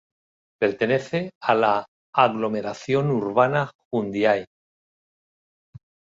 Pertenece 0.59 1.29
a 1.43 1.53
la 1.53 1.85
Aglomeración 2.11 3.11
Urbana 3.11 3.69
Jundiaí. 3.91 4.45